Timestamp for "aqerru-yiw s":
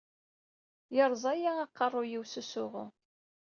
1.63-2.33